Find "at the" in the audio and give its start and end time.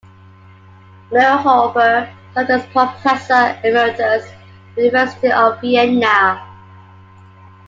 4.31-4.85